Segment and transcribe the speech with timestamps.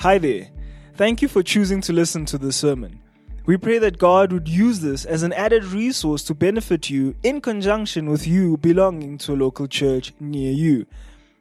[0.00, 0.48] Hi there.
[0.94, 3.00] Thank you for choosing to listen to this sermon.
[3.44, 7.42] We pray that God would use this as an added resource to benefit you in
[7.42, 10.86] conjunction with you belonging to a local church near you.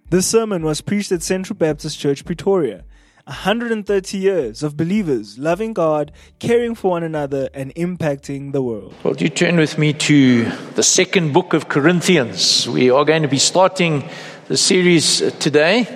[0.10, 2.84] This sermon was preached at Central Baptist Church, Pretoria.
[3.28, 8.94] 130 years of believers loving God, caring for one another, and impacting the world.
[9.06, 10.44] Well, do you turn with me to
[10.76, 12.68] the second book of Corinthians?
[12.68, 14.10] We are going to be starting
[14.50, 15.96] the series today.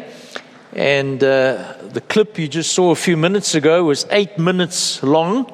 [0.75, 5.45] And uh, the clip you just saw a few minutes ago was eight minutes long.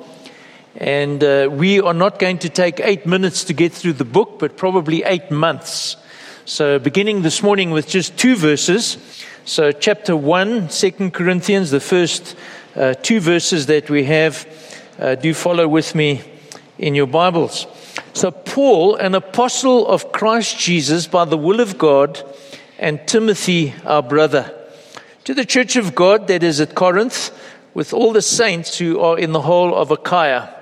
[0.78, 4.40] And uh, we are not going to take eight minutes to get through the book,
[4.40, 5.98] but probably eight months.
[6.46, 8.98] So, beginning this morning with just two verses.
[9.44, 12.38] So, chapter 1, 2 Corinthians, the first
[12.74, 14.48] uh, two verses that we have,
[14.98, 16.22] uh, do follow with me
[16.78, 17.68] in your Bibles.
[18.14, 22.24] So, Paul, an apostle of Christ Jesus by the will of God,
[22.78, 24.56] and Timothy, our brother
[25.26, 27.32] to the church of God that is at Corinth,
[27.74, 30.54] with all the saints who are in the whole of Achaia.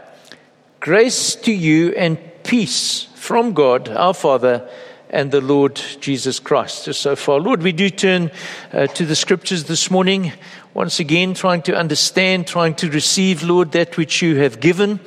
[0.80, 4.68] Grace to you and peace from God, our Father,
[5.10, 6.86] and the Lord Jesus Christ.
[6.86, 7.40] Just so far.
[7.40, 8.30] Lord, we do turn
[8.74, 10.34] uh, to the scriptures this morning,
[10.74, 15.00] once again, trying to understand, trying to receive, Lord, that which you have given.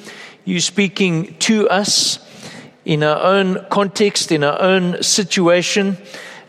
[0.45, 2.19] You speaking to us
[2.85, 5.99] in our own context, in our own situation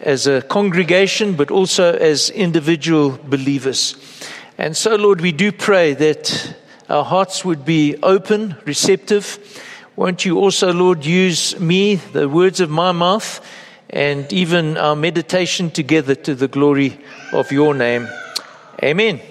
[0.01, 3.95] as a congregation, but also as individual believers.
[4.57, 6.55] And so, Lord, we do pray that
[6.89, 9.39] our hearts would be open, receptive.
[9.95, 13.39] Won't you also, Lord, use me, the words of my mouth,
[13.89, 16.99] and even our meditation together to the glory
[17.31, 18.07] of your name?
[18.83, 19.21] Amen.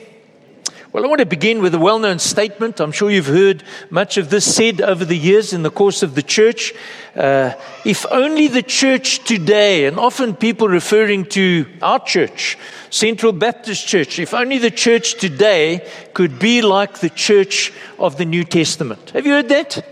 [0.92, 2.80] Well, I want to begin with a well known statement.
[2.80, 6.16] I'm sure you've heard much of this said over the years in the course of
[6.16, 6.74] the church.
[7.14, 7.52] Uh,
[7.84, 12.58] if only the church today, and often people referring to our church,
[12.90, 18.24] Central Baptist Church, if only the church today could be like the church of the
[18.24, 19.10] New Testament.
[19.10, 19.86] Have you heard that?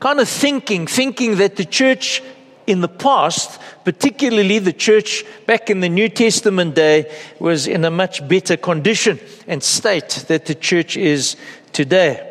[0.00, 2.22] Kind of thinking, thinking that the church
[2.70, 7.90] in the past, particularly the church back in the New Testament day, was in a
[7.90, 11.36] much better condition and state that the church is
[11.72, 12.26] today.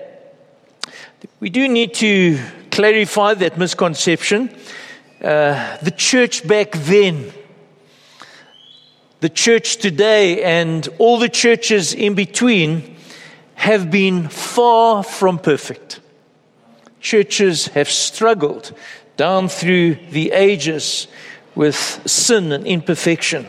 [1.40, 2.40] We do need to
[2.72, 4.50] clarify that misconception.
[5.22, 7.34] Uh, the church back then,
[9.20, 12.96] the church today, and all the churches in between
[13.56, 16.00] have been far from perfect.
[17.02, 18.74] Churches have struggled
[19.20, 21.10] down through the ages
[21.54, 21.76] with
[22.08, 23.46] sin and imperfection.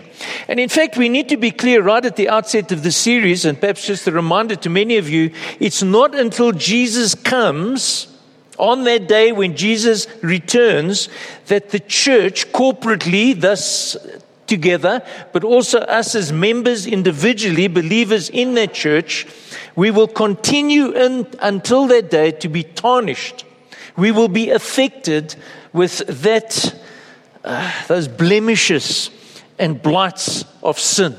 [0.48, 3.44] And in fact, we need to be clear right at the outset of the series,
[3.44, 5.30] and perhaps just a reminder to many of you
[5.60, 8.09] it's not until Jesus comes
[8.59, 11.09] on that day when Jesus returns
[11.47, 13.97] that the church corporately, thus
[14.48, 19.25] together, but also us as members individually, believers in that church,
[19.76, 23.44] we will continue in, until that day to be tarnished.
[23.97, 25.36] We will be affected
[25.72, 26.81] with that,
[27.44, 29.10] uh, those blemishes
[29.58, 31.16] and blights of sin.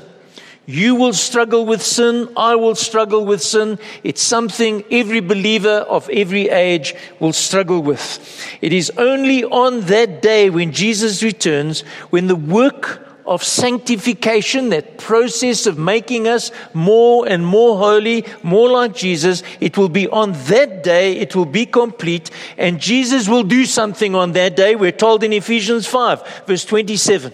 [0.66, 2.28] You will struggle with sin.
[2.36, 3.78] I will struggle with sin.
[4.04, 8.20] It's something every believer of every age will struggle with.
[8.60, 11.80] It is only on that day when Jesus returns,
[12.10, 18.68] when the work of sanctification, that process of making us more and more holy, more
[18.68, 23.44] like Jesus, it will be on that day, it will be complete, and Jesus will
[23.44, 24.74] do something on that day.
[24.74, 27.32] We're told in Ephesians 5, verse 27.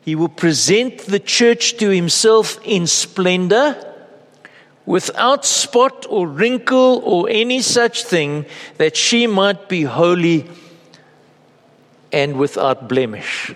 [0.00, 3.88] He will present the church to himself in splendor,
[4.84, 8.44] without spot or wrinkle or any such thing,
[8.78, 10.50] that she might be holy
[12.10, 13.54] and without blemish.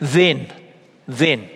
[0.00, 0.52] Then,
[1.06, 1.48] then.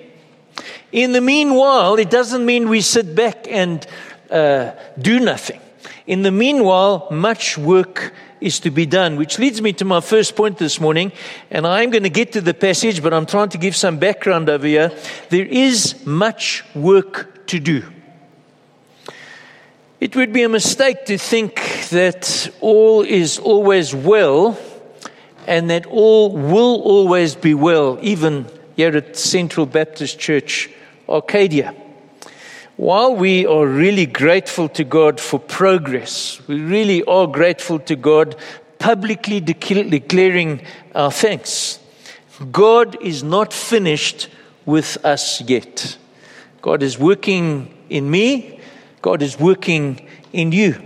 [0.91, 3.87] In the meanwhile, it doesn't mean we sit back and
[4.31, 5.61] uh, do nothing.
[6.07, 10.35] In the meanwhile, much work is to be done, which leads me to my first
[10.35, 11.13] point this morning.
[11.51, 14.49] And I'm going to get to the passage, but I'm trying to give some background
[14.49, 14.93] over here.
[15.31, 17.85] There is much work to do.
[20.01, 21.61] It would be a mistake to think
[21.91, 24.59] that all is always well
[25.47, 28.47] and that all will always be well, even
[28.77, 30.71] here at Central Baptist Church,
[31.09, 31.75] Arcadia.
[32.77, 38.37] While we are really grateful to God for progress, we really are grateful to God
[38.79, 40.63] publicly declaring
[40.95, 41.79] our thanks.
[42.51, 44.29] God is not finished
[44.65, 45.97] with us yet.
[46.61, 48.61] God is working in me,
[49.01, 50.81] God is working in you.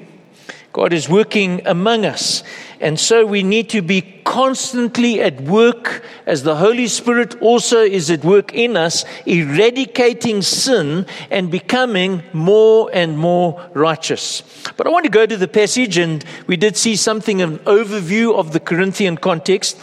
[0.73, 2.43] God is working among us.
[2.81, 8.11] And so we need to be constantly at work as the Holy Spirit also is
[8.11, 14.43] at work in us, eradicating sin and becoming more and more righteous.
[14.77, 17.59] But I want to go to the passage, and we did see something, of an
[17.61, 19.79] overview of the Corinthian context.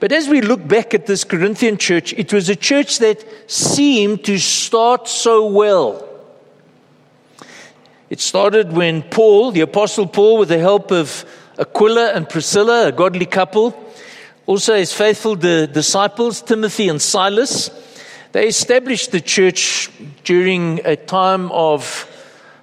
[0.00, 4.24] But as we look back at this Corinthian church, it was a church that seemed
[4.24, 6.08] to start so well.
[8.10, 11.26] It started when Paul, the Apostle Paul, with the help of
[11.58, 13.74] Aquila and Priscilla, a godly couple,
[14.46, 17.70] also his faithful disciples, Timothy and Silas,
[18.32, 19.90] they established the church
[20.24, 22.06] during a time of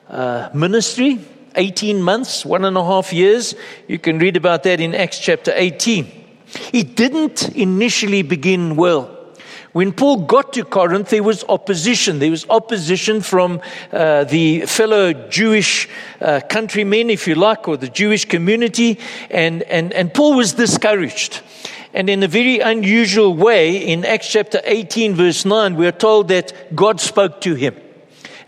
[0.10, 1.20] uh, ministry,
[1.56, 3.56] 18 months, one and a half years.
[3.88, 6.26] You can read about that in Acts chapter 18.
[6.72, 9.15] It didn't initially begin well.
[9.76, 12.20] When Paul got to Corinth, there was opposition.
[12.20, 13.60] There was opposition from
[13.92, 15.90] uh, the fellow Jewish
[16.22, 18.98] uh, countrymen, if you like, or the Jewish community,
[19.30, 21.42] and, and, and Paul was discouraged.
[21.94, 26.30] And in a very unusual way, in Acts chapter 18, verse 9, we are told
[26.30, 27.76] that God spoke to him.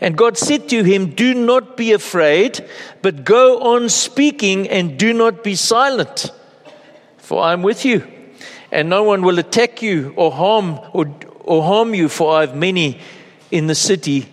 [0.00, 2.66] And God said to him, Do not be afraid,
[3.02, 6.32] but go on speaking and do not be silent,
[7.18, 8.17] for I am with you
[8.70, 11.12] and no one will attack you or harm or,
[11.44, 13.00] or harm you, for I have many
[13.50, 14.28] in the city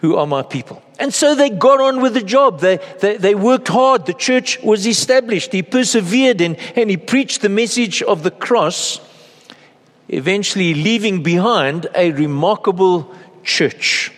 [0.00, 0.82] who are my people.
[0.98, 2.60] And so they got on with the job.
[2.60, 4.06] They, they, they, worked hard.
[4.06, 5.52] The church was established.
[5.52, 9.00] He persevered and, and he preached the message of the cross,
[10.08, 14.12] eventually leaving behind a remarkable church.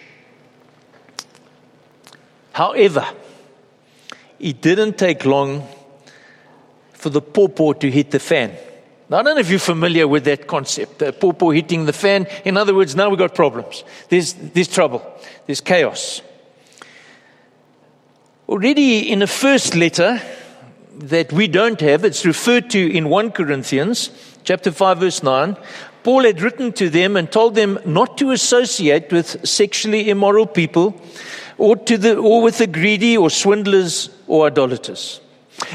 [2.53, 3.07] However,
[4.39, 5.67] it didn't take long
[6.93, 8.57] for the pawpaw to hit the fan.
[9.13, 12.27] Now, I don't know if you're familiar with that concept, the popo hitting the fan.
[12.47, 13.85] In other words, now we've got problems.
[14.09, 15.05] There's, there's trouble.
[15.45, 16.23] There's chaos.
[18.49, 20.19] Already in the first letter
[20.95, 24.09] that we don't have, it's referred to in 1 Corinthians
[24.45, 25.59] chapter 5 verse 9.
[26.05, 30.99] Paul had written to them and told them not to associate with sexually immoral people
[31.59, 35.21] or, to the, or with the greedy or swindlers or idolaters.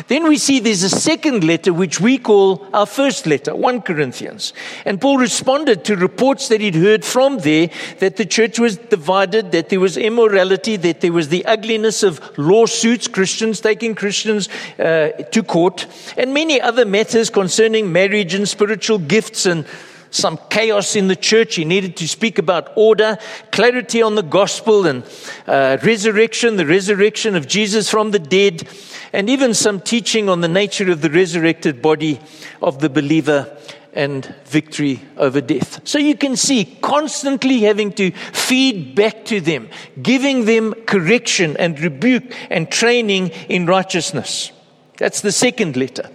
[0.07, 4.53] Then we see there's a second letter which we call our first letter, 1 Corinthians.
[4.85, 7.69] And Paul responded to reports that he'd heard from there
[7.99, 12.19] that the church was divided, that there was immorality, that there was the ugliness of
[12.37, 15.87] lawsuits, Christians taking Christians uh, to court,
[16.17, 19.65] and many other matters concerning marriage and spiritual gifts and
[20.09, 21.55] some chaos in the church.
[21.55, 23.17] He needed to speak about order,
[23.51, 25.03] clarity on the gospel, and
[25.45, 28.67] uh, resurrection, the resurrection of Jesus from the dead,
[29.13, 32.19] and even some teaching on the nature of the resurrected body
[32.61, 33.57] of the believer
[33.93, 35.81] and victory over death.
[35.83, 39.69] So you can see constantly having to feed back to them,
[40.01, 44.51] giving them correction and rebuke and training in righteousness.
[44.97, 46.11] That's the second letter.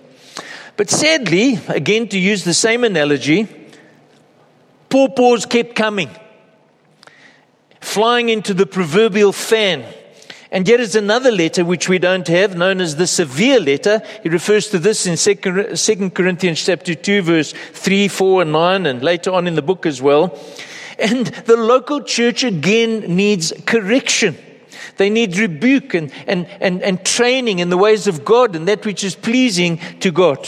[0.76, 3.48] But sadly, again, to use the same analogy,
[4.92, 6.10] pawpaws kept coming,
[7.80, 9.86] flying into the proverbial fan.
[10.50, 14.02] And yet, it's another letter which we don't have, known as the severe letter.
[14.22, 19.02] He refers to this in 2 Corinthians chapter 2, verse 3, 4, and 9, and
[19.02, 20.38] later on in the book as well.
[20.98, 24.36] And the local church again needs correction.
[24.98, 28.84] They need rebuke and, and, and, and training in the ways of God and that
[28.84, 30.46] which is pleasing to God.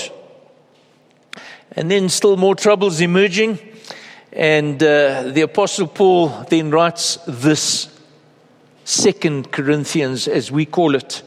[1.72, 3.58] And then still more troubles emerging.
[4.34, 7.88] And uh, the Apostle Paul then writes this
[8.84, 11.22] Second Corinthians, as we call it,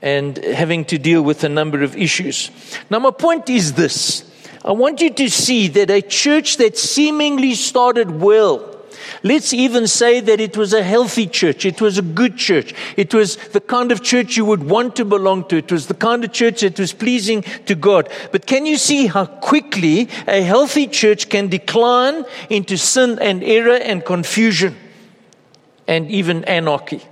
[0.00, 2.50] and having to deal with a number of issues.
[2.90, 4.30] Now, my point is this
[4.64, 8.73] I want you to see that a church that seemingly started well,
[9.22, 11.64] Let's even say that it was a healthy church.
[11.64, 12.74] It was a good church.
[12.96, 15.56] It was the kind of church you would want to belong to.
[15.56, 18.08] It was the kind of church that was pleasing to God.
[18.32, 23.76] But can you see how quickly a healthy church can decline into sin and error
[23.76, 24.76] and confusion
[25.86, 27.02] and even anarchy?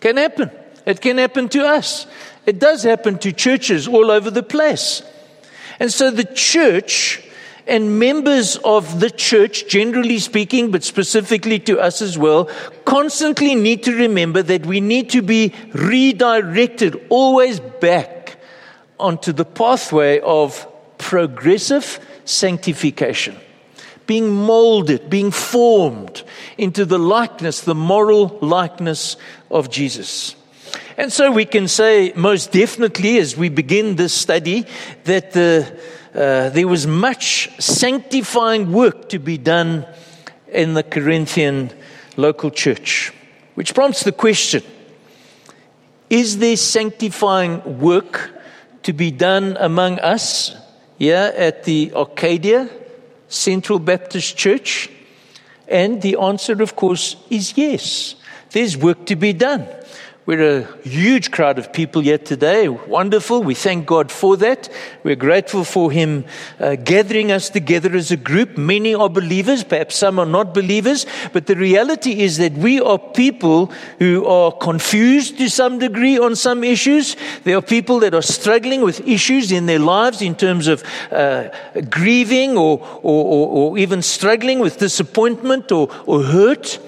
[0.00, 0.50] Can happen.
[0.86, 2.06] It can happen to us.
[2.46, 5.02] It does happen to churches all over the place.
[5.80, 7.22] And so the church
[7.68, 12.46] and members of the church, generally speaking, but specifically to us as well,
[12.86, 18.38] constantly need to remember that we need to be redirected always back
[18.98, 23.36] onto the pathway of progressive sanctification.
[24.06, 26.22] Being molded, being formed
[26.56, 29.16] into the likeness, the moral likeness
[29.50, 30.34] of Jesus.
[30.96, 34.66] And so we can say most definitely as we begin this study
[35.04, 35.78] that the
[36.18, 39.86] uh, there was much sanctifying work to be done
[40.48, 41.70] in the Corinthian
[42.16, 43.12] local church,
[43.54, 44.64] which prompts the question
[46.10, 48.32] Is there sanctifying work
[48.82, 50.56] to be done among us
[50.98, 52.68] here at the Arcadia
[53.28, 54.90] Central Baptist Church?
[55.68, 58.16] And the answer, of course, is yes.
[58.50, 59.68] There's work to be done.
[60.28, 62.68] We're a huge crowd of people here today.
[62.68, 63.42] Wonderful.
[63.42, 64.68] We thank God for that.
[65.02, 66.26] We're grateful for Him
[66.60, 68.58] uh, gathering us together as a group.
[68.58, 72.98] Many are believers, perhaps some are not believers, but the reality is that we are
[72.98, 77.16] people who are confused to some degree on some issues.
[77.44, 81.48] There are people that are struggling with issues in their lives in terms of uh,
[81.88, 86.78] grieving or, or, or, or, even struggling with disappointment or, or hurt.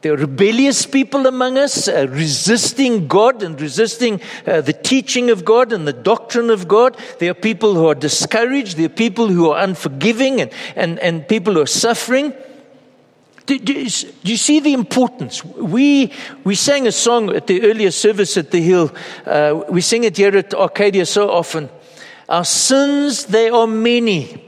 [0.00, 5.44] There are rebellious people among us, uh, resisting God and resisting uh, the teaching of
[5.44, 6.96] God and the doctrine of God.
[7.18, 8.76] There are people who are discouraged.
[8.76, 12.32] There are people who are unforgiving and, and, and people who are suffering.
[13.46, 15.44] Do, do, do, you see the importance?
[15.44, 16.12] We,
[16.44, 18.94] we sang a song at the earlier service at the Hill.
[19.26, 21.70] Uh, we sing it here at Arcadia so often.
[22.28, 24.47] Our sins, they are many.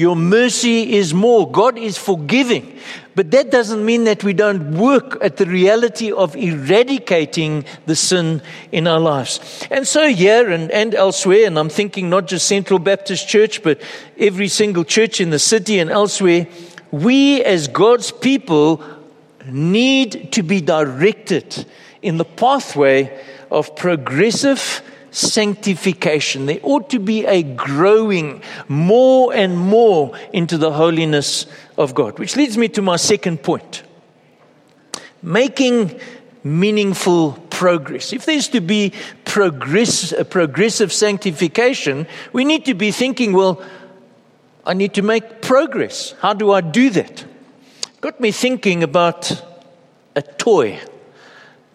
[0.00, 1.52] Your mercy is more.
[1.52, 2.78] God is forgiving.
[3.14, 8.40] But that doesn't mean that we don't work at the reality of eradicating the sin
[8.72, 9.40] in our lives.
[9.70, 13.78] And so, here and, and elsewhere, and I'm thinking not just Central Baptist Church, but
[14.16, 16.46] every single church in the city and elsewhere,
[16.90, 18.82] we as God's people
[19.44, 21.66] need to be directed
[22.00, 24.80] in the pathway of progressive
[25.10, 26.46] sanctification.
[26.46, 32.18] There ought to be a growing more and more into the holiness of God.
[32.18, 33.82] Which leads me to my second point
[35.22, 36.00] making
[36.42, 38.12] meaningful progress.
[38.12, 38.92] If there's to be
[39.24, 43.62] progress, progressive sanctification, we need to be thinking, well,
[44.64, 46.14] I need to make progress.
[46.20, 47.24] How do I do that?
[48.00, 49.30] Got me thinking about
[50.16, 50.80] a toy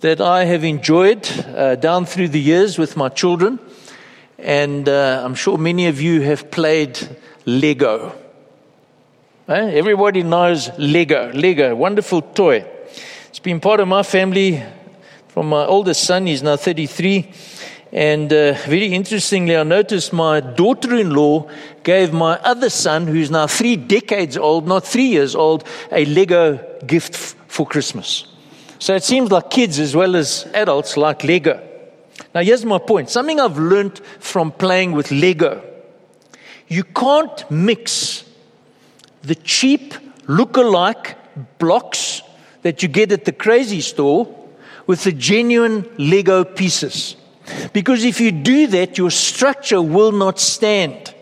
[0.02, 3.60] that I have enjoyed uh, down through the years with my children.
[4.38, 7.00] And uh, I'm sure many of you have played
[7.46, 8.14] Lego.
[9.48, 9.72] Eh?
[9.72, 11.32] Everybody knows Lego.
[11.34, 12.66] Lego, wonderful toy.
[13.30, 14.64] It's been part of my family
[15.30, 16.28] from my oldest son.
[16.28, 17.32] He's now 33.
[17.92, 21.50] And uh, very interestingly, I noticed my daughter in law
[21.84, 26.58] gave my other son, who's now three decades old, not three years old, a Lego
[26.86, 28.26] gift f- for Christmas.
[28.80, 31.62] So it seems like kids as well as adults like Lego.
[32.34, 35.64] Now, here's my point something I've learned from playing with Lego.
[36.68, 38.24] You can't mix
[39.24, 39.94] the cheap
[40.28, 41.18] look-alike
[41.58, 42.22] blocks
[42.64, 44.28] that you get at the crazy store
[44.88, 47.16] with the genuine Lego pieces.
[47.74, 51.15] Because if you do that, your structure will not stand.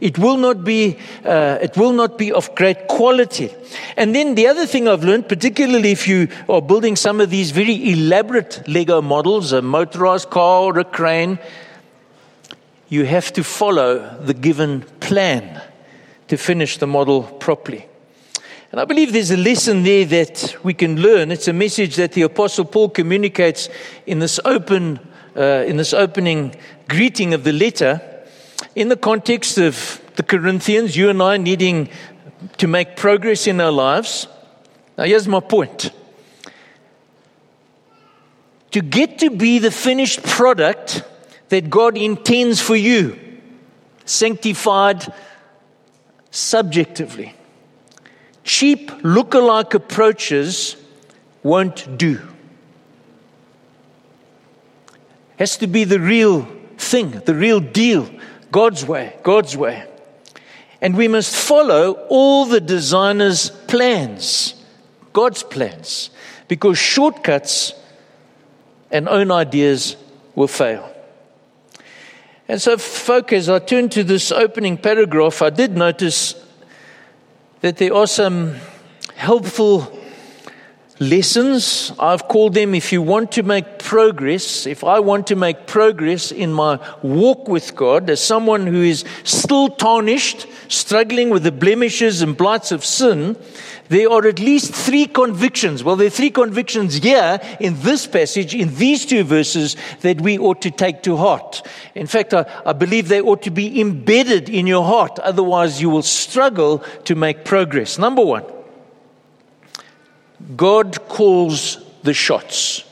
[0.00, 3.52] It will not be, uh, it will not be of great quality.
[3.96, 7.50] And then the other thing I've learned, particularly if you are building some of these
[7.50, 11.38] very elaborate Lego models, a motorized car or a crane,
[12.88, 15.60] you have to follow the given plan
[16.28, 17.86] to finish the model properly.
[18.70, 21.30] And I believe there's a lesson there that we can learn.
[21.30, 23.68] It's a message that the Apostle Paul communicates
[24.06, 25.00] in this open,
[25.34, 26.54] uh, in this opening
[26.86, 28.00] greeting of the letter
[28.78, 31.88] in the context of the Corinthians, you and I needing
[32.58, 34.28] to make progress in our lives.
[34.96, 35.90] Now, here's my point
[38.70, 41.02] to get to be the finished product
[41.48, 43.18] that God intends for you,
[44.04, 45.12] sanctified
[46.30, 47.34] subjectively.
[48.44, 50.76] Cheap look-alike approaches
[51.42, 52.20] won't do.
[55.36, 58.08] Has to be the real thing, the real deal.
[58.58, 59.84] God's way, God's way.
[60.80, 64.60] And we must follow all the designer's plans,
[65.12, 66.10] God's plans,
[66.48, 67.72] because shortcuts
[68.90, 69.96] and own ideas
[70.34, 70.92] will fail.
[72.48, 76.34] And so, folk, as I turn to this opening paragraph, I did notice
[77.60, 78.56] that there are some
[79.14, 79.82] helpful
[81.00, 81.92] lessons.
[81.98, 86.32] I've called them if you want to make progress, if I want to make progress
[86.32, 92.22] in my walk with God as someone who is still tarnished, struggling with the blemishes
[92.22, 93.36] and blights of sin,
[93.88, 95.82] there are at least three convictions.
[95.82, 100.38] Well, there are three convictions here in this passage, in these two verses, that we
[100.38, 101.66] ought to take to heart.
[101.94, 105.18] In fact, I, I believe they ought to be embedded in your heart.
[105.20, 107.98] Otherwise, you will struggle to make progress.
[107.98, 108.44] Number one,
[110.56, 112.84] God calls the shots.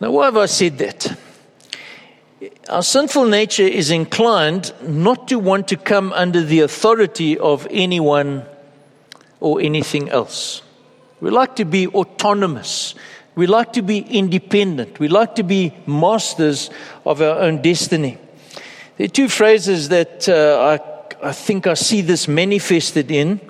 [0.00, 1.18] Now, why have I said that?
[2.68, 8.44] Our sinful nature is inclined not to want to come under the authority of anyone
[9.40, 10.62] or anything else.
[11.20, 12.94] We like to be autonomous,
[13.34, 14.98] We like to be independent.
[14.98, 16.68] We like to be masters
[17.06, 18.18] of our own destiny.
[18.96, 20.78] There are two phrases that uh,
[21.22, 23.40] I, I think I see this manifested in.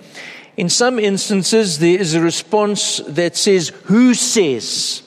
[0.57, 5.03] In some instances, there is a response that says, Who says?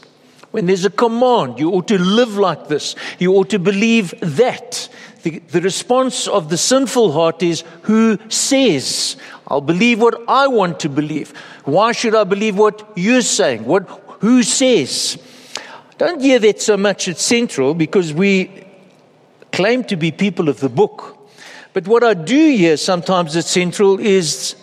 [0.50, 2.94] When there's a command, you ought to live like this.
[3.18, 4.88] You ought to believe that.
[5.22, 9.16] The, the response of the sinful heart is, Who says?
[9.48, 11.36] I'll believe what I want to believe.
[11.64, 13.64] Why should I believe what you're saying?
[13.64, 13.88] What,
[14.20, 15.18] who says?
[15.98, 18.64] Don't hear that so much at Central because we
[19.52, 21.16] claim to be people of the book.
[21.72, 24.56] But what I do hear sometimes at Central is,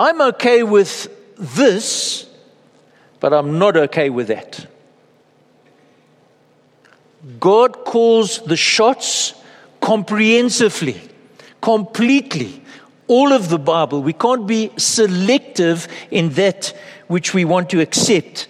[0.00, 2.28] I'm okay with this,
[3.20, 4.66] but I'm not okay with that.
[7.40, 9.34] God calls the shots
[9.80, 11.00] comprehensively,
[11.60, 12.62] completely,
[13.08, 14.02] all of the Bible.
[14.02, 16.76] We can't be selective in that
[17.08, 18.46] which we want to accept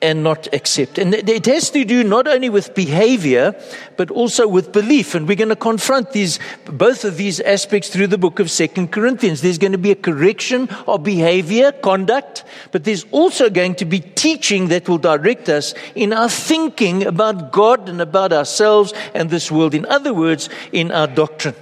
[0.00, 0.98] and not accept.
[0.98, 3.60] And it has to do not only with behavior,
[3.96, 5.14] but also with belief.
[5.14, 8.92] And we're going to confront these, both of these aspects through the book of Second
[8.92, 9.40] Corinthians.
[9.40, 14.00] There's going to be a correction of behavior, conduct, but there's also going to be
[14.00, 19.50] teaching that will direct us in our thinking about God and about ourselves and this
[19.50, 19.74] world.
[19.74, 21.56] In other words, in our doctrine.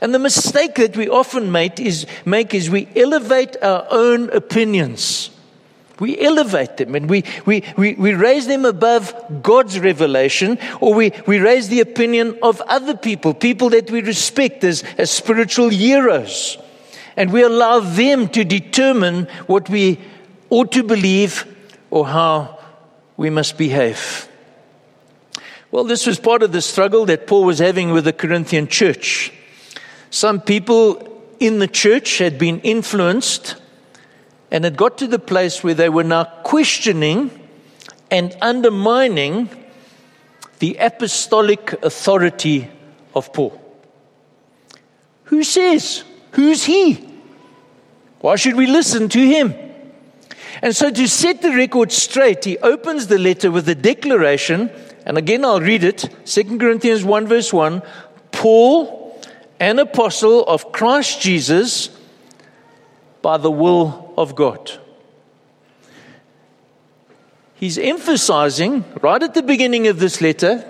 [0.00, 5.29] And the mistake that we often make is, make is we elevate our own opinions
[6.00, 11.12] we elevate them and we, we, we, we raise them above God's revelation, or we,
[11.26, 16.58] we raise the opinion of other people, people that we respect as, as spiritual heroes.
[17.16, 20.00] And we allow them to determine what we
[20.48, 21.46] ought to believe
[21.90, 22.58] or how
[23.16, 24.26] we must behave.
[25.70, 29.32] Well, this was part of the struggle that Paul was having with the Corinthian church.
[30.10, 31.06] Some people
[31.38, 33.56] in the church had been influenced
[34.50, 37.30] and it got to the place where they were now questioning
[38.10, 39.48] and undermining
[40.58, 42.68] the apostolic authority
[43.14, 43.60] of Paul.
[45.24, 46.04] Who says?
[46.32, 47.08] Who's he?
[48.20, 49.54] Why should we listen to him?
[50.62, 54.70] And so, to set the record straight, he opens the letter with a declaration,
[55.06, 57.82] and again I'll read it 2 Corinthians 1, verse 1
[58.32, 59.18] Paul,
[59.58, 61.90] an apostle of Christ Jesus,
[63.22, 64.70] by the will of God.
[67.54, 70.64] He's emphasizing right at the beginning of this letter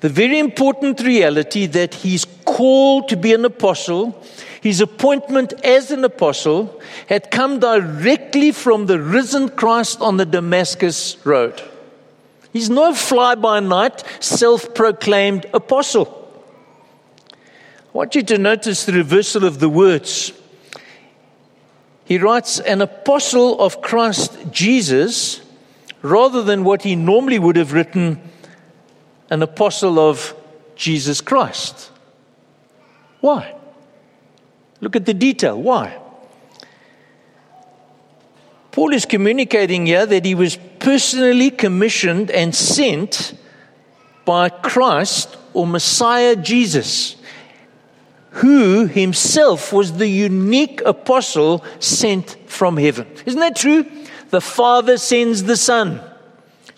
[0.00, 4.20] the very important reality that he's called to be an apostle.
[4.60, 11.16] His appointment as an apostle had come directly from the risen Christ on the Damascus
[11.24, 11.62] road.
[12.52, 16.18] He's no fly by night, self proclaimed apostle.
[17.30, 17.36] I
[17.92, 20.32] want you to notice the reversal of the words.
[22.04, 25.40] He writes, an apostle of Christ Jesus,
[26.02, 28.20] rather than what he normally would have written,
[29.30, 30.34] an apostle of
[30.76, 31.90] Jesus Christ.
[33.20, 33.54] Why?
[34.80, 35.60] Look at the detail.
[35.60, 35.98] Why?
[38.72, 43.34] Paul is communicating here that he was personally commissioned and sent
[44.24, 47.16] by Christ or Messiah Jesus
[48.32, 53.06] who himself was the unique apostle sent from heaven.
[53.26, 53.84] Isn't that true?
[54.30, 56.00] The Father sends the Son.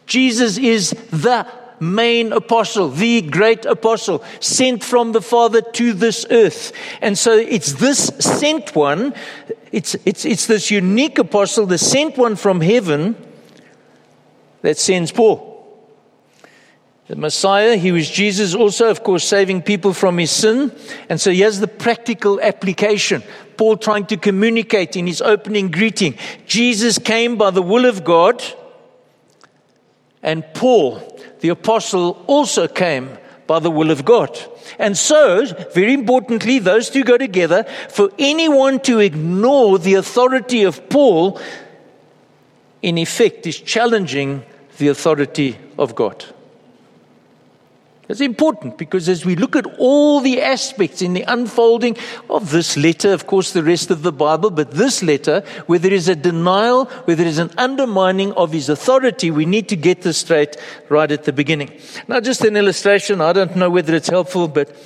[0.07, 1.47] Jesus is the
[1.81, 6.73] main apostle, the great apostle, sent from the Father to this earth.
[7.01, 9.15] And so it's this sent one,
[9.71, 13.17] it's, it's, it's this unique apostle, the sent one from heaven,
[14.63, 15.54] that sends Paul.
[17.07, 20.73] The Messiah, he was Jesus also, of course, saving people from his sin.
[21.11, 23.23] And so here's the practical application.
[23.59, 26.17] Paul trying to communicate in his opening greeting.
[26.47, 28.43] Jesus came by the will of God,
[30.23, 31.03] and Paul,
[31.41, 34.39] the apostle, also came by the will of God.
[34.79, 37.65] And so, very importantly, those two go together.
[37.91, 41.39] For anyone to ignore the authority of Paul,
[42.81, 44.43] in effect, is challenging
[44.79, 46.25] the authority of God.
[48.07, 51.97] It's important because as we look at all the aspects in the unfolding
[52.29, 55.93] of this letter, of course, the rest of the Bible, but this letter, where there
[55.93, 60.03] is a denial, where there is an undermining of his authority, we need to get
[60.03, 60.57] this straight
[60.91, 61.81] right at the beginning.
[62.07, 63.23] Now, just an illustration.
[63.23, 64.77] I don't know whether it's helpful, but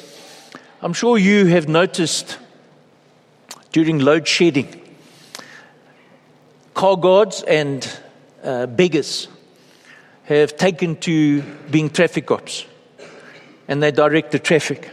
[0.81, 2.39] I'm sure you have noticed
[3.73, 4.81] during load shedding,
[6.75, 7.99] car guards and
[8.45, 9.27] uh, beggars
[10.25, 12.65] have taken to being traffic cops
[13.69, 14.91] and they direct the traffic.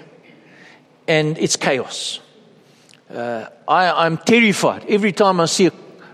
[1.08, 2.20] And it's chaos.
[3.10, 5.72] Uh, I, am terrified every time I see a,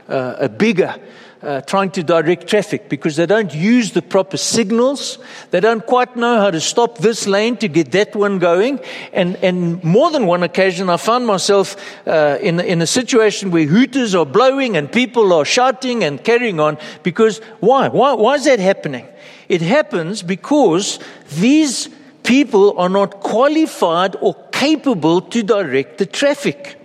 [0.07, 0.95] uh, a beggar
[1.41, 5.17] uh, trying to direct traffic because they don't use the proper signals.
[5.49, 8.79] They don't quite know how to stop this lane to get that one going.
[9.13, 13.65] And, and more than one occasion, I found myself uh, in, in a situation where
[13.65, 17.87] hooters are blowing and people are shouting and carrying on because why?
[17.87, 19.07] Why, why is that happening?
[19.49, 20.99] It happens because
[21.39, 21.89] these
[22.23, 26.77] people are not qualified or capable to direct the traffic.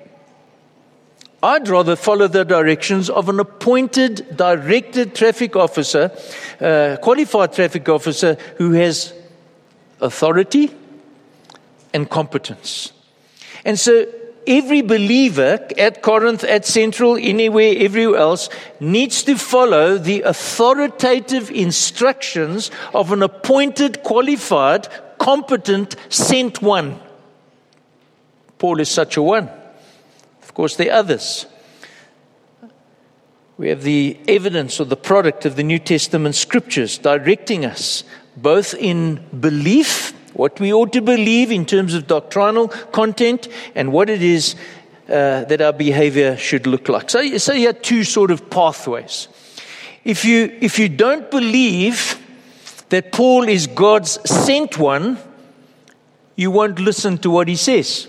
[1.42, 6.10] I'd rather follow the directions of an appointed, directed traffic officer,
[6.60, 9.12] uh, qualified traffic officer who has
[10.00, 10.70] authority
[11.92, 12.92] and competence.
[13.64, 14.06] And so
[14.46, 18.48] every believer at Corinth, at Central, anywhere, everywhere else,
[18.80, 24.88] needs to follow the authoritative instructions of an appointed, qualified,
[25.26, 27.00] competent, sent one.
[28.58, 29.50] Paul is such a one
[30.40, 31.46] Of course, there are others.
[33.58, 38.04] We have the evidence or the product of the New Testament scriptures directing us
[38.36, 44.08] both in belief, what we ought to believe in terms of doctrinal content, and what
[44.08, 44.54] it is
[45.08, 47.10] uh, that our behavior should look like.
[47.10, 49.26] So, so you have two sort of pathways.
[50.04, 52.22] If you, if you don't believe
[52.88, 55.18] that Paul is God's sent one,
[56.36, 58.08] you won't listen to what he says.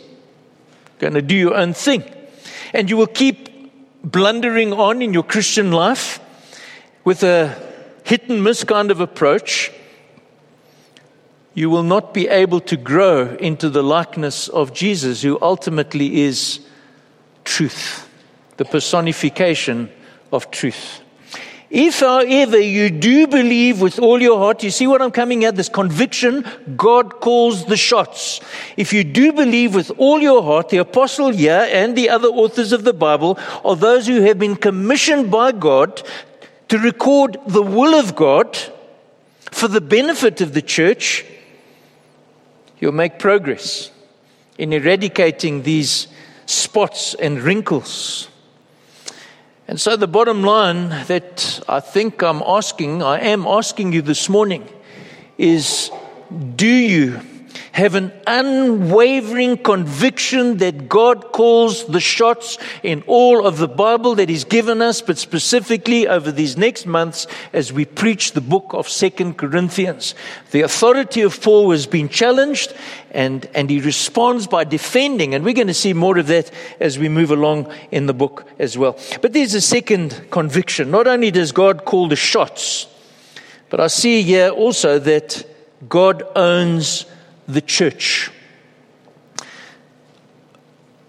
[1.00, 2.04] Going to do your own thing
[2.74, 3.50] and you will keep
[4.04, 6.20] blundering on in your Christian life
[7.04, 7.56] with a
[8.04, 9.72] hit and miss kind of approach,
[11.54, 16.60] you will not be able to grow into the likeness of Jesus, who ultimately is
[17.44, 18.08] truth,
[18.58, 19.90] the personification
[20.32, 21.02] of truth.
[21.70, 25.58] If, however, you do believe with all your heart, you see what I'm coming at?
[25.58, 26.46] This conviction,
[26.78, 28.40] God calls the shots.
[28.78, 32.72] If you do believe with all your heart, the apostle here and the other authors
[32.72, 36.02] of the Bible are those who have been commissioned by God
[36.70, 38.58] to record the will of God
[39.52, 41.26] for the benefit of the church,
[42.80, 43.92] you'll make progress
[44.58, 46.08] in eradicating these
[46.46, 48.30] spots and wrinkles
[49.68, 54.30] and so, the bottom line that I think I'm asking, I am asking you this
[54.30, 54.66] morning,
[55.38, 55.92] is
[56.56, 57.20] do you
[57.78, 64.30] have an unwavering conviction that God calls the shots in all of the Bible that
[64.30, 68.90] He's given us, but specifically over these next months as we preach the book of
[68.90, 70.16] Second Corinthians.
[70.50, 72.74] The authority of Paul has been challenged
[73.12, 76.98] and, and he responds by defending, and we're going to see more of that as
[76.98, 78.98] we move along in the book as well.
[79.22, 80.90] But there's a second conviction.
[80.90, 82.88] Not only does God call the shots,
[83.70, 85.46] but I see here also that
[85.88, 87.06] God owns
[87.48, 88.30] the church.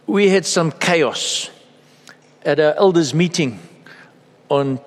[0.07, 1.51] We had some chaos
[2.45, 3.59] at our elders' meeting
[4.49, 4.81] on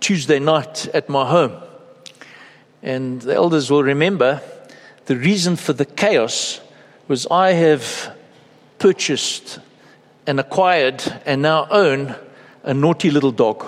[0.00, 1.52] Tuesday night at my home.
[2.82, 4.42] And the elders will remember
[5.06, 6.60] the reason for the chaos
[7.08, 8.16] was I have
[8.78, 9.58] purchased
[10.26, 12.14] and acquired and now own
[12.62, 13.64] a naughty little dog.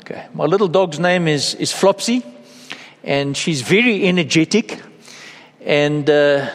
[0.00, 2.22] Okay, my little dog's name is, is Flopsy,
[3.02, 4.82] and she's very energetic.
[5.64, 6.50] And uh,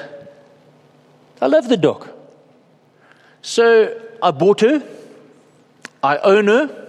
[1.42, 2.10] I love the dog.
[3.42, 4.84] So I bought her,
[6.04, 6.84] I own her.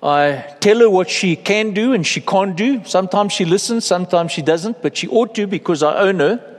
[0.00, 2.84] I tell her what she can do and she can't do.
[2.84, 6.58] Sometimes she listens, sometimes she doesn't, but she ought to because I own her.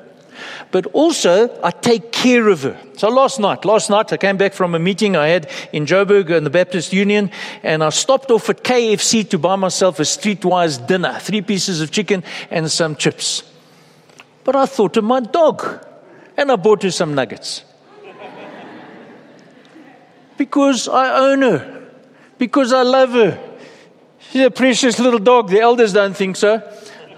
[0.71, 2.77] But also, I take care of her.
[2.95, 6.29] So last night, last night I came back from a meeting I had in Joburg
[6.29, 7.31] in the Baptist Union,
[7.63, 11.91] and I stopped off at KFC to buy myself a streetwise dinner, three pieces of
[11.91, 13.48] chicken and some chips.
[14.49, 15.85] But I thought of my dog
[16.35, 17.63] and I bought her some nuggets.
[20.39, 21.91] because I own her,
[22.39, 23.39] because I love her.
[24.17, 25.51] She's a precious little dog.
[25.51, 26.67] The elders don't think so.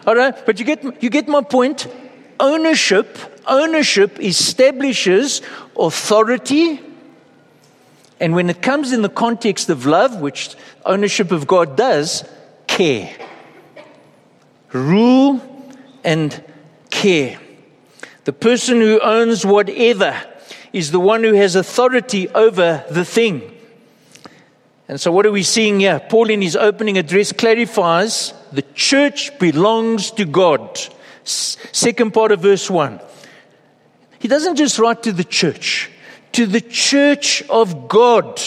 [0.06, 0.46] All right?
[0.46, 1.88] But you get, you get my point.
[2.38, 3.18] Ownership,
[3.48, 5.42] ownership establishes
[5.80, 6.82] authority.
[8.20, 10.54] And when it comes in the context of love, which
[10.86, 12.26] ownership of God does,
[12.68, 13.10] care.
[14.74, 15.40] Rule
[16.04, 16.44] and
[17.02, 17.40] care.
[18.26, 20.16] The person who owns whatever
[20.72, 23.42] is the one who has authority over the thing.
[24.88, 26.00] And so, what are we seeing here?
[26.00, 30.80] Paul, in his opening address, clarifies the church belongs to God.
[31.24, 33.00] Second part of verse 1.
[34.20, 35.90] He doesn't just write to the church,
[36.34, 38.40] to the church of God.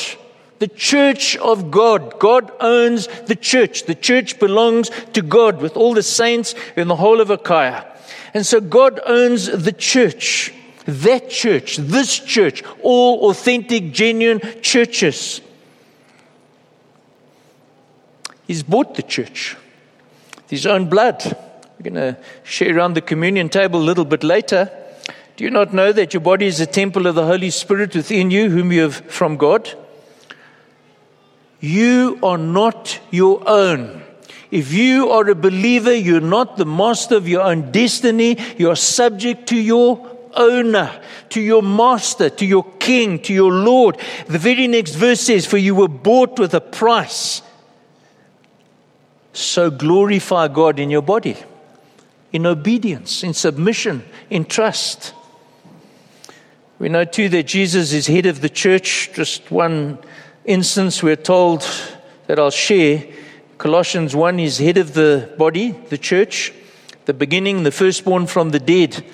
[0.61, 2.19] The church of God.
[2.19, 3.85] God owns the church.
[3.85, 7.85] The church belongs to God with all the saints in the whole of Achaia.
[8.33, 10.53] And so God owns the church,
[10.87, 15.41] that church, this church, all authentic, genuine churches.
[18.47, 19.57] He's bought the church
[20.37, 21.23] with his own blood.
[21.79, 24.71] We're going to share around the communion table a little bit later.
[25.37, 28.31] Do you not know that your body is a temple of the Holy Spirit within
[28.31, 29.75] you, whom you have from God?
[31.65, 34.03] You are not your own.
[34.51, 38.37] If you are a believer, you're not the master of your own destiny.
[38.59, 41.01] You're subject to your owner,
[41.31, 43.97] to your master, to your king, to your Lord.
[44.27, 47.41] The very next verse says, For you were bought with a price.
[49.33, 51.39] So glorify God in your body,
[52.31, 55.15] in obedience, in submission, in trust.
[56.79, 59.11] We know too that Jesus is head of the church.
[59.15, 59.99] Just one
[60.45, 61.67] instance we're told
[62.27, 63.05] that I'll share.
[63.59, 66.53] Colossians 1 is head of the body, the church,
[67.07, 69.05] the beginning, the firstborn from the dead,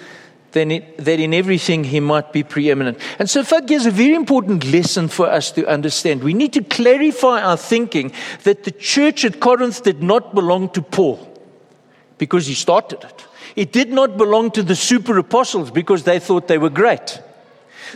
[0.53, 2.99] then it, that in everything he might be preeminent.
[3.19, 6.25] And so, fact gives a very important lesson for us to understand.
[6.25, 8.13] We need to clarify our thinking
[8.43, 11.27] that the church at Corinth did not belong to Paul
[12.19, 13.25] because he started it.
[13.57, 17.21] It did not belong to the super apostles because they thought they were great.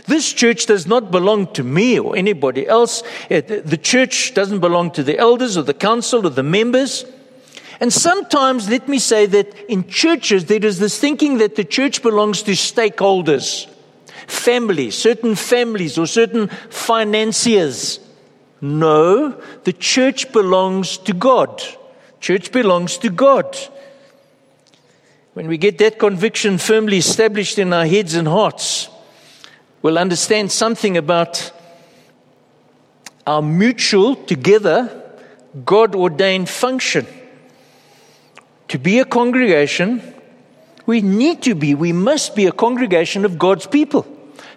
[0.07, 3.03] This church does not belong to me or anybody else.
[3.29, 7.05] The church doesn't belong to the elders or the council or the members.
[7.79, 12.01] And sometimes, let me say that in churches, there is this thinking that the church
[12.01, 13.67] belongs to stakeholders,
[14.27, 17.99] families, certain families, or certain financiers.
[18.61, 19.31] No,
[19.65, 21.61] the church belongs to God.
[22.21, 23.57] Church belongs to God.
[25.33, 28.87] When we get that conviction firmly established in our heads and hearts,
[29.85, 31.51] we'll understand something about
[33.27, 34.89] our mutual, together,
[35.63, 37.05] God ordained function
[38.67, 40.01] to be a congregation,
[40.87, 44.07] we need to be, we must be a congregation of God's people.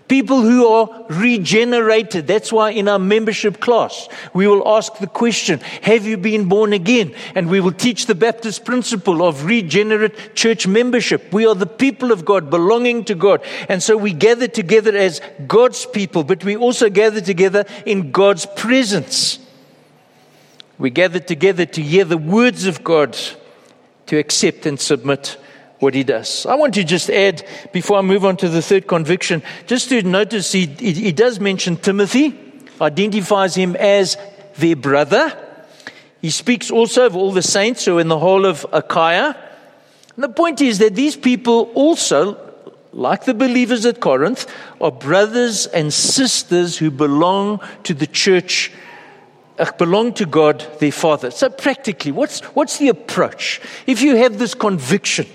[0.09, 2.27] People who are regenerated.
[2.27, 6.73] That's why in our membership class, we will ask the question, Have you been born
[6.73, 7.15] again?
[7.35, 11.31] And we will teach the Baptist principle of regenerate church membership.
[11.31, 13.45] We are the people of God, belonging to God.
[13.69, 18.47] And so we gather together as God's people, but we also gather together in God's
[18.57, 19.39] presence.
[20.79, 23.17] We gather together to hear the words of God
[24.07, 25.37] to accept and submit
[25.79, 26.47] what he does.
[26.47, 30.03] I want to just add, before I move on to the third conviction, just to
[30.03, 32.39] notice he, he, he does mention Timothy,
[32.81, 34.17] identifies him as
[34.57, 35.37] their brother.
[36.21, 39.37] He speaks also of all the saints who are in the whole of Achaia.
[40.15, 42.37] And the point is that these people also,
[42.93, 44.47] like the believers at Corinth,
[44.81, 48.73] are brothers and sisters who belong to the church
[49.59, 51.33] uh, belong to God, their Father.
[51.33, 53.61] So, practically, what's, what's the approach?
[53.89, 55.27] If you have this conviction,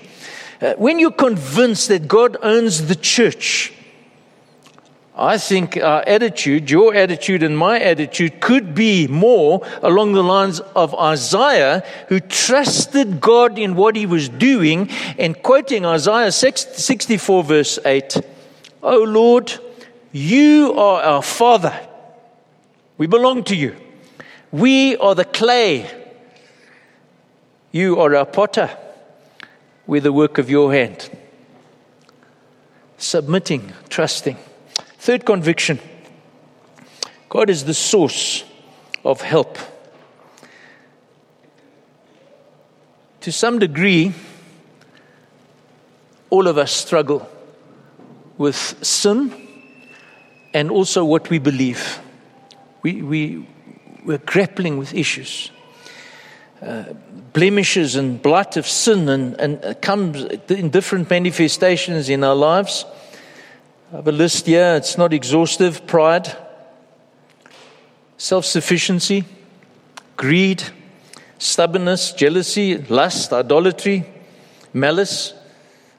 [0.64, 3.74] uh, when you're convinced that God owns the church,
[5.16, 10.60] I think our attitude, your attitude and my attitude, could be more along the lines
[10.76, 17.78] of Isaiah, who trusted God in what he was doing, and quoting Isaiah 64, verse
[17.86, 18.22] 8
[18.82, 19.54] Oh Lord,
[20.12, 21.78] you are our Father.
[22.98, 23.76] We belong to you.
[24.52, 25.90] We are the clay.
[27.72, 28.78] You are our potter.
[29.86, 31.10] We're the work of your hand.
[32.98, 34.38] Submitting, trusting.
[34.98, 35.80] Third conviction
[37.30, 38.44] God is the source
[39.04, 39.58] of help.
[43.22, 44.14] To some degree,
[46.30, 47.28] all of us struggle
[48.38, 49.34] with sin
[50.54, 52.00] and also what we believe.
[52.82, 53.48] We, we,
[54.06, 55.52] we're grappling with issues.
[57.34, 62.86] Blemishes and blight of sin and, and comes in different manifestations in our lives.
[63.92, 66.36] I have a list here, it's not exhaustive pride,
[68.18, 69.26] self sufficiency,
[70.16, 70.64] greed,
[71.38, 74.06] stubbornness, jealousy, lust, idolatry,
[74.74, 75.34] malice,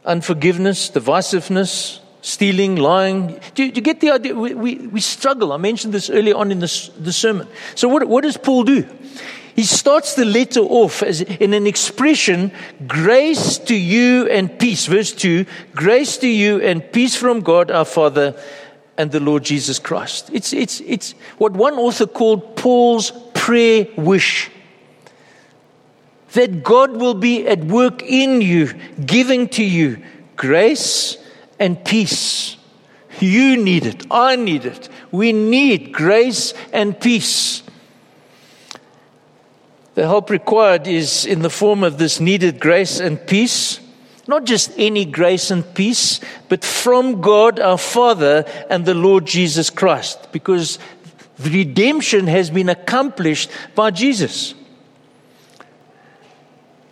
[0.05, 3.39] unforgiveness, divisiveness, stealing, lying.
[3.55, 4.35] Do you, do you get the idea?
[4.35, 5.53] We, we, we, struggle.
[5.53, 7.47] I mentioned this early on in the, the sermon.
[7.75, 8.87] So, what, what does Paul do?
[9.55, 12.51] He starts the letter off as in an expression,
[12.89, 14.87] grace to you and peace.
[14.87, 18.37] Verse 2 grace to you and peace from God our Father
[18.97, 20.31] and the Lord Jesus Christ.
[20.33, 24.51] It's, it's, it's what one author called Paul's prayer wish.
[26.33, 28.73] That God will be at work in you,
[29.05, 30.03] giving to you
[30.37, 31.17] grace
[31.61, 32.57] and peace.
[33.21, 34.05] You need it.
[34.11, 34.89] I need it.
[35.13, 37.64] We need grace and peace.
[39.95, 43.81] The help required is in the form of this needed grace and peace.
[44.27, 49.71] Not just any grace and peace, but from God our Father and the Lord Jesus
[49.71, 50.33] Christ.
[50.33, 50.79] Because
[51.39, 54.55] redemption has been accomplished by Jesus.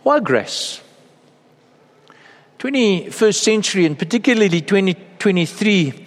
[0.03, 0.81] Why grace?
[2.59, 6.05] 21st century, and particularly 2023,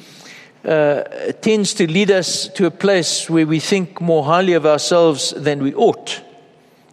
[0.65, 1.03] uh,
[1.41, 5.63] tends to lead us to a place where we think more highly of ourselves than
[5.63, 6.23] we ought.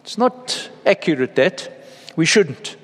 [0.04, 1.70] It's not accurate that.
[2.14, 2.76] We shouldn't.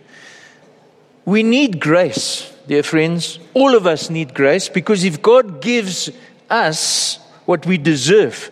[1.27, 3.39] We need grace, dear friends.
[3.53, 6.11] All of us need grace because if God gives
[6.49, 8.51] us what we deserve,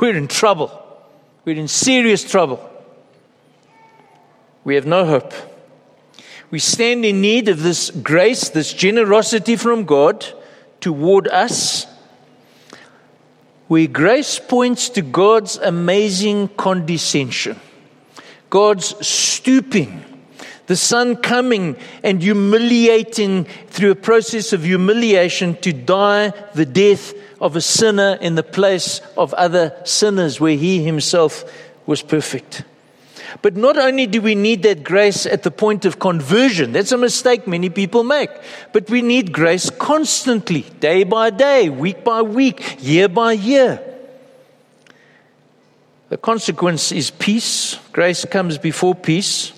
[0.00, 0.70] we're in trouble.
[1.44, 2.60] We're in serious trouble.
[4.64, 5.32] We have no hope.
[6.50, 10.26] We stand in need of this grace, this generosity from God
[10.80, 11.86] toward us,
[13.68, 17.58] where grace points to God's amazing condescension,
[18.50, 20.04] God's stooping,
[20.66, 27.56] the Son coming and humiliating through a process of humiliation to die the death of
[27.56, 31.44] a sinner in the place of other sinners, where He Himself
[31.86, 32.64] was perfect.
[33.42, 36.98] But not only do we need that grace at the point of conversion, that's a
[36.98, 38.30] mistake many people make,
[38.72, 43.80] but we need grace constantly, day by day, week by week, year by year.
[46.10, 47.78] The consequence is peace.
[47.92, 49.52] Grace comes before peace.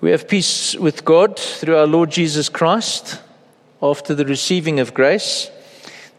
[0.00, 3.20] We have peace with God through our Lord Jesus Christ
[3.82, 5.50] after the receiving of grace.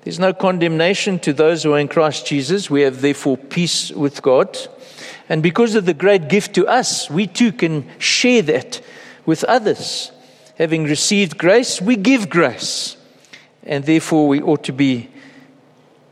[0.02, 2.70] There's no condemnation to those who are in Christ Jesus.
[2.70, 4.58] We have therefore peace with God.
[5.30, 8.82] And because of the great gift to us, we too can share that
[9.26, 10.12] with others.
[10.58, 12.98] Having received grace, we give grace.
[13.64, 15.10] And therefore, we ought to be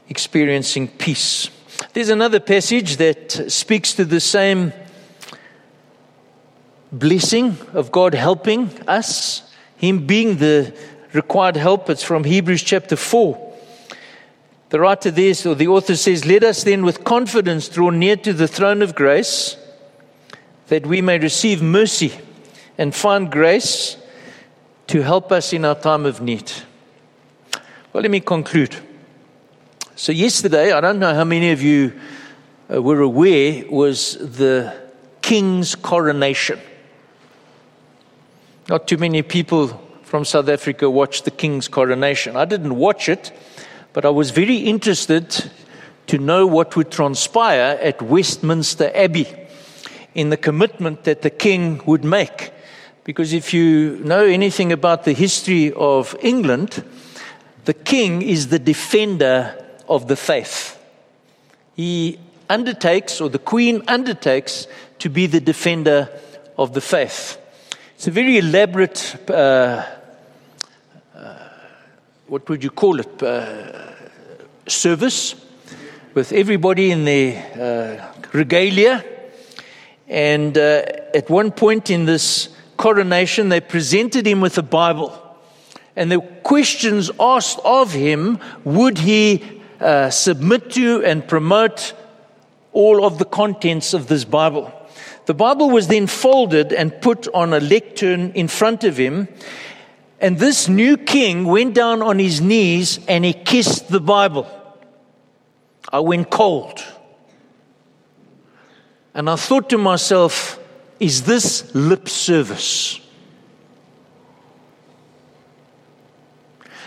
[0.08, 1.49] experiencing peace.
[1.93, 4.73] There's another passage that speaks to the same
[6.91, 10.75] blessing of God helping us, Him being the
[11.13, 11.89] required help.
[11.89, 13.53] It's from Hebrews chapter 4.
[14.69, 18.33] The writer there, or the author says, Let us then with confidence draw near to
[18.33, 19.57] the throne of grace
[20.67, 22.13] that we may receive mercy
[22.77, 23.97] and find grace
[24.88, 26.51] to help us in our time of need.
[27.93, 28.75] Well, let me conclude.
[29.95, 31.93] So, yesterday, I don't know how many of you
[32.73, 34.73] uh, were aware, was the
[35.21, 36.60] king's coronation.
[38.67, 42.36] Not too many people from South Africa watched the king's coronation.
[42.36, 43.31] I didn't watch it
[43.95, 45.49] but I was very interested
[46.08, 49.25] to know what would transpire at Westminster Abbey
[50.13, 52.51] in the commitment that the king would make.
[53.05, 56.84] Because if you know anything about the history of England,
[57.63, 60.79] the king is the defender of the faith.
[61.75, 62.19] He
[62.49, 64.67] undertakes, or the queen undertakes,
[64.99, 66.09] to be the defender
[66.57, 67.37] of the faith.
[67.95, 69.83] It's a very elaborate uh,
[72.27, 73.91] what would you call it, uh,
[74.67, 75.35] service
[76.13, 79.03] with everybody in their uh, regalia.
[80.07, 85.21] And uh, at one point in this coronation, they presented him with a Bible.
[85.95, 91.93] And the questions asked of him would he uh, submit to and promote
[92.73, 94.71] all of the contents of this Bible?
[95.25, 99.27] The Bible was then folded and put on a lectern in front of him,
[100.19, 104.47] and this new king went down on his knees and he kissed the Bible.
[105.91, 106.83] I went cold.
[109.13, 110.59] And I thought to myself,
[110.99, 112.99] is this lip service?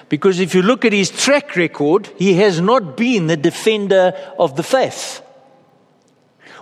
[0.09, 4.57] Because if you look at his track record, he has not been the defender of
[4.57, 5.23] the faith.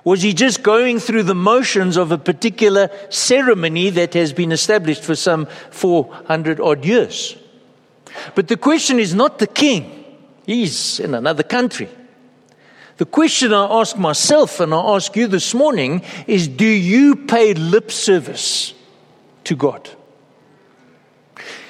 [0.04, 5.02] Was he just going through the motions of a particular ceremony that has been established
[5.02, 7.36] for some 400 odd years?
[8.34, 10.04] But the question is not the king,
[10.46, 11.88] he's in another country.
[12.98, 17.52] The question I ask myself and I ask you this morning is do you pay
[17.52, 18.72] lip service
[19.44, 19.90] to God?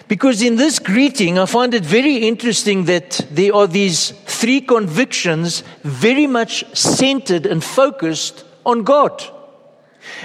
[0.08, 5.64] Because in this greeting, I find it very interesting that there are these three convictions
[5.82, 9.24] very much centered and focused on God.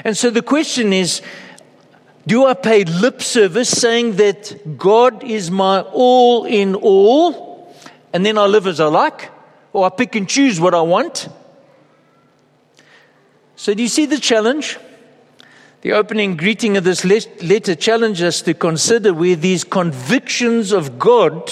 [0.03, 1.21] And so the question is
[2.27, 7.73] do I pay lip service saying that God is my all in all,
[8.13, 9.31] and then I live as I like?
[9.73, 11.29] Or I pick and choose what I want?
[13.55, 14.77] So, do you see the challenge?
[15.81, 21.51] The opening greeting of this letter challenges us to consider where these convictions of God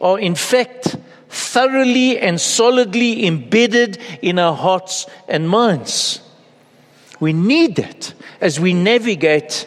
[0.00, 0.96] are, in fact,
[1.28, 6.22] thoroughly and solidly embedded in our hearts and minds.
[7.20, 9.66] We need that as we navigate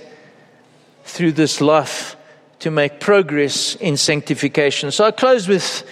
[1.03, 2.15] through this life
[2.59, 4.91] to make progress in sanctification.
[4.91, 5.83] So I close with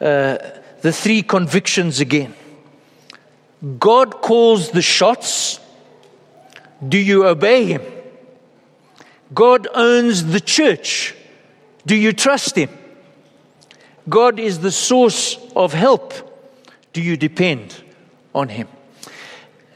[0.00, 0.38] uh,
[0.80, 2.34] the three convictions again.
[3.78, 5.57] God calls the shots
[6.86, 7.82] do you obey him?
[9.34, 11.14] God owns the church.
[11.86, 12.70] Do you trust Him?
[14.08, 16.14] God is the source of help.
[16.92, 17.82] Do you depend
[18.34, 18.68] on Him?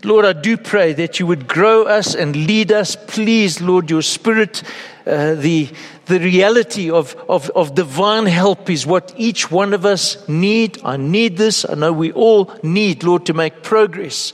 [0.05, 2.96] Lord, I do pray that you would grow us and lead us.
[2.96, 4.62] Please, Lord, your Spirit,
[5.07, 5.70] uh, the,
[6.07, 10.80] the reality of, of, of divine help is what each one of us need.
[10.84, 11.64] I need this.
[11.68, 14.32] I know we all need, Lord, to make progress.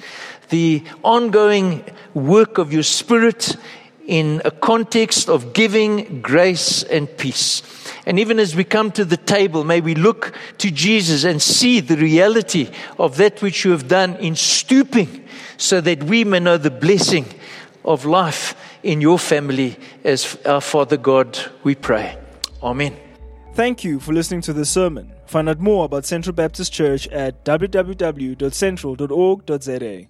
[0.49, 1.85] The ongoing
[2.15, 3.57] work of your Spirit
[4.07, 7.63] in a context of giving grace and peace.
[8.07, 11.81] And even as we come to the table, may we look to Jesus and see
[11.81, 15.27] the reality of that which you have done in stooping
[15.59, 17.27] so that we may know the blessing
[17.85, 22.17] of life in your family as our Father God, we pray.
[22.63, 22.97] Amen.
[23.55, 25.11] Thank you for listening to this sermon.
[25.27, 30.07] Find out more about Central Baptist Church at www.central.org.za.